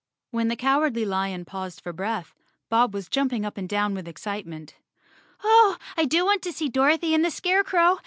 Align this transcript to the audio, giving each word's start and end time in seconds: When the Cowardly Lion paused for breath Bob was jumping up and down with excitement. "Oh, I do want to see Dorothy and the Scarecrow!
When 0.31 0.47
the 0.47 0.55
Cowardly 0.55 1.05
Lion 1.05 1.45
paused 1.45 1.79
for 1.79 1.93
breath 1.93 2.33
Bob 2.69 2.91
was 2.91 3.07
jumping 3.07 3.45
up 3.45 3.55
and 3.55 3.69
down 3.69 3.93
with 3.93 4.07
excitement. 4.07 4.73
"Oh, 5.43 5.77
I 5.95 6.05
do 6.05 6.25
want 6.25 6.41
to 6.41 6.51
see 6.51 6.69
Dorothy 6.69 7.13
and 7.13 7.23
the 7.23 7.29
Scarecrow! 7.29 7.99